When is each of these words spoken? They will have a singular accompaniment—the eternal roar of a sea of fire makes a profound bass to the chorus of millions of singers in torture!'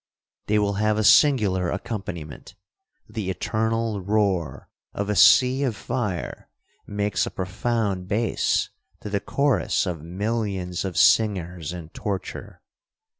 They 0.47 0.57
will 0.57 0.73
have 0.81 0.97
a 0.97 1.03
singular 1.03 1.69
accompaniment—the 1.69 3.29
eternal 3.29 4.01
roar 4.01 4.67
of 4.95 5.11
a 5.11 5.15
sea 5.15 5.61
of 5.61 5.75
fire 5.75 6.49
makes 6.87 7.27
a 7.27 7.29
profound 7.29 8.07
bass 8.07 8.71
to 9.01 9.11
the 9.11 9.19
chorus 9.19 9.85
of 9.85 10.01
millions 10.01 10.83
of 10.85 10.97
singers 10.97 11.71
in 11.71 11.89
torture!' 11.89 12.63